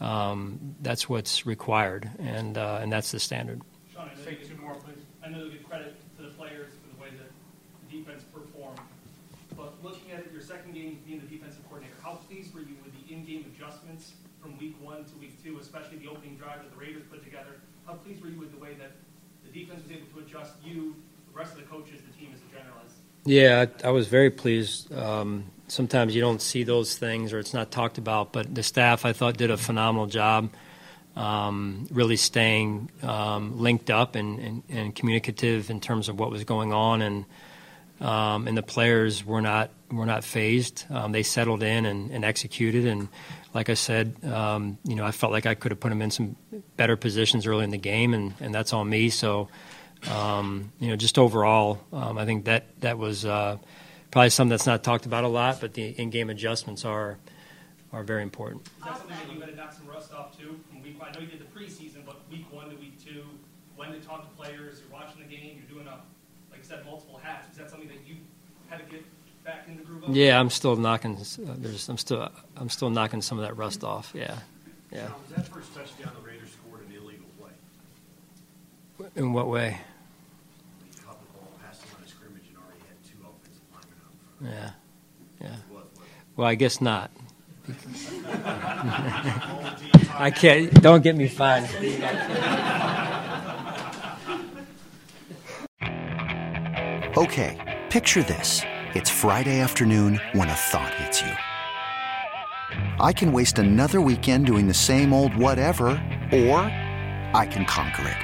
um, 0.00 0.74
that's 0.80 1.08
what's 1.08 1.44
required, 1.44 2.10
and 2.18 2.56
uh, 2.56 2.78
and 2.80 2.90
that's 2.90 3.12
the 3.12 3.20
standard. 3.20 3.60
Sean, 3.92 4.08
I 5.22 5.28
know, 5.28 5.44
you 5.44 5.52
give, 5.52 5.68
credit 5.68 5.94
to 6.16 6.22
the 6.22 6.30
players 6.30 6.68
for 6.82 6.94
the 6.94 7.02
way 7.02 7.10
that 7.16 7.30
the 7.30 7.98
defense 7.98 8.24
performed, 8.32 8.80
but 9.56 9.82
looking 9.82 10.12
at 10.12 10.20
it, 10.20 10.32
your 10.32 10.42
second 10.42 10.74
game 10.74 10.98
being 11.06 11.20
the 11.20 11.26
defensive 11.26 11.62
coordinator, 11.68 11.96
how 12.02 12.14
pleased 12.28 12.54
were 12.54 12.60
you 12.60 12.76
with 12.84 12.92
the 12.92 13.14
in-game 13.14 13.46
adjustments 13.54 14.12
from 14.40 14.58
week 14.58 14.76
one 14.82 15.04
to 15.04 15.14
week 15.20 15.42
two, 15.42 15.58
especially 15.58 15.98
the 15.98 16.08
opening 16.08 16.36
drive 16.36 16.62
that 16.62 16.70
the 16.70 16.80
Raiders 16.80 17.02
put 17.10 17.24
together? 17.24 17.60
How 17.86 17.94
pleased 17.94 18.22
were 18.22 18.28
you 18.28 18.38
with 18.38 18.52
the 18.52 18.58
way 18.58 18.74
that 18.74 18.92
the 19.44 19.50
defense 19.58 19.82
was 19.82 19.92
able 19.92 20.06
to 20.14 20.26
adjust 20.26 20.52
you, 20.64 20.94
the 21.32 21.38
rest 21.38 21.52
of 21.52 21.58
the 21.58 21.64
coaches, 21.64 22.00
the 22.00 22.18
team 22.18 22.30
as 22.34 22.40
a 22.40 22.56
general? 22.56 22.74
Yeah, 23.26 23.66
I, 23.84 23.88
I 23.88 23.90
was 23.90 24.08
very 24.08 24.30
pleased. 24.30 24.92
Um, 24.92 25.44
sometimes 25.68 26.14
you 26.14 26.20
don't 26.20 26.42
see 26.42 26.62
those 26.62 26.96
things 26.96 27.32
or 27.32 27.38
it's 27.38 27.54
not 27.54 27.70
talked 27.70 27.98
about, 27.98 28.32
but 28.32 28.54
the 28.54 28.62
staff 28.62 29.04
I 29.04 29.12
thought 29.12 29.36
did 29.36 29.50
a 29.50 29.56
phenomenal 29.56 30.06
job. 30.06 30.50
Um, 31.16 31.86
really 31.92 32.16
staying 32.16 32.90
um, 33.02 33.60
linked 33.60 33.88
up 33.88 34.16
and, 34.16 34.40
and, 34.40 34.62
and, 34.68 34.94
communicative 34.96 35.70
in 35.70 35.80
terms 35.80 36.08
of 36.08 36.18
what 36.18 36.28
was 36.28 36.42
going 36.42 36.72
on, 36.72 37.02
and 37.02 37.24
um, 38.00 38.48
and 38.48 38.56
the 38.56 38.64
players 38.64 39.24
were 39.24 39.40
not 39.40 39.70
were 39.92 40.06
not 40.06 40.24
phased. 40.24 40.86
Um, 40.90 41.12
they 41.12 41.22
settled 41.22 41.62
in 41.62 41.86
and, 41.86 42.10
and, 42.10 42.24
executed, 42.24 42.84
and 42.84 43.06
like 43.54 43.70
I 43.70 43.74
said, 43.74 44.16
um, 44.24 44.76
you 44.82 44.96
know, 44.96 45.04
I 45.04 45.12
felt 45.12 45.30
like 45.30 45.46
I 45.46 45.54
could 45.54 45.70
have 45.70 45.78
put 45.78 45.90
them 45.90 46.02
in 46.02 46.10
some 46.10 46.34
better 46.76 46.96
positions 46.96 47.46
early 47.46 47.62
in 47.62 47.70
the 47.70 47.78
game, 47.78 48.12
and, 48.12 48.34
and 48.40 48.52
that's 48.52 48.72
on 48.72 48.88
me. 48.88 49.08
So 49.08 49.48
um, 50.10 50.72
you 50.80 50.88
know, 50.88 50.96
just 50.96 51.18
overall, 51.18 51.80
I 51.92 52.24
think 52.24 52.44
that 52.44 52.80
that 52.80 52.98
was 52.98 53.24
uh, 53.24 53.56
probably 54.10 54.30
something 54.30 54.50
that's 54.50 54.66
not 54.66 54.84
talked 54.84 55.06
about 55.06 55.24
a 55.24 55.28
lot, 55.28 55.60
but 55.60 55.74
the 55.74 55.88
in-game 55.88 56.30
adjustments 56.30 56.84
are 56.84 57.18
are 57.92 58.02
very 58.02 58.22
important. 58.22 58.66
Is 58.66 58.84
that 58.84 58.98
something 58.98 59.16
that 59.16 59.32
you 59.32 59.40
to 59.40 59.56
knock 59.56 59.72
some 59.72 59.86
rust 59.86 60.12
off 60.12 60.36
too? 60.36 60.58
I 61.04 61.12
know 61.12 61.20
you 61.20 61.26
did 61.26 61.40
the 61.40 61.44
preseason, 61.58 62.04
but 62.06 62.16
week 62.30 62.46
one 62.50 62.70
to 62.70 62.76
week 62.76 63.04
two, 63.04 63.24
when 63.76 63.92
to 63.92 64.00
talk 64.00 64.22
to 64.22 64.28
players, 64.42 64.80
you're 64.80 64.90
watching 64.92 65.20
the 65.20 65.26
game, 65.28 65.58
you're 65.58 65.76
doing 65.76 65.86
a, 65.86 66.00
like 66.50 66.60
I 66.60 66.62
said, 66.62 66.84
multiple 66.86 67.20
hats. 67.22 67.50
Is 67.52 67.58
that 67.58 67.70
something 67.70 67.88
that 67.88 67.98
you 68.06 68.16
had 68.68 68.78
to 68.78 68.84
get 68.90 69.04
back 69.44 69.66
in 69.68 69.76
the 69.76 69.82
groove 69.82 70.04
of? 70.04 70.16
Yeah, 70.16 70.40
I'm 70.40 70.50
still 70.50 70.76
knocking. 70.76 71.16
Uh, 71.16 71.54
there's, 71.58 71.88
I'm 71.88 71.98
still, 71.98 72.28
I'm 72.56 72.70
still 72.70 72.90
knocking 72.90 73.22
some 73.22 73.38
of 73.38 73.44
that 73.44 73.56
rust 73.56 73.84
off. 73.84 74.12
Yeah, 74.14 74.38
yeah. 74.90 75.08
Now, 75.08 75.16
was 75.22 75.30
that 75.36 75.48
first 75.48 75.74
touchdown 75.74 76.12
the 76.20 76.26
Raiders 76.26 76.50
scored 76.50 76.86
an 76.86 76.92
illegal 76.96 77.26
play? 77.38 77.50
In 79.16 79.32
what 79.32 79.48
way? 79.48 79.80
Yeah, 84.42 84.70
yeah. 85.40 85.56
Well, 86.36 86.46
I 86.46 86.54
guess 86.54 86.80
not. 86.80 87.10
I 90.16 90.30
can't. 90.30 90.72
Don't 90.80 91.02
get 91.02 91.16
me 91.16 91.28
fined. 91.28 91.68
Okay, 97.16 97.82
picture 97.90 98.22
this: 98.22 98.62
it's 98.94 99.10
Friday 99.10 99.60
afternoon 99.60 100.20
when 100.32 100.48
a 100.48 100.54
thought 100.54 100.94
hits 100.94 101.20
you. 101.20 101.32
I 103.00 103.12
can 103.12 103.32
waste 103.32 103.58
another 103.58 104.00
weekend 104.00 104.46
doing 104.46 104.66
the 104.66 104.74
same 104.74 105.12
old 105.12 105.34
whatever, 105.36 105.86
or 106.32 106.60
I 107.34 107.46
can 107.50 107.64
conquer 107.66 108.08
it. 108.08 108.16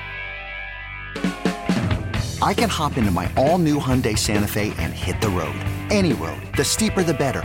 I 2.43 2.55
can 2.55 2.71
hop 2.71 2.97
into 2.97 3.11
my 3.11 3.31
all-new 3.37 3.79
Hyundai 3.79 4.17
Santa 4.17 4.49
Fe 4.49 4.73
and 4.79 4.95
hit 4.95 5.21
the 5.21 5.29
road. 5.29 5.55
Any 5.91 6.15
road. 6.15 6.41
The 6.57 6.65
steeper 6.65 7.03
the 7.03 7.13
better. 7.13 7.45